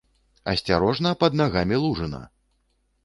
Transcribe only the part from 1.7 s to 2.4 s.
лужына!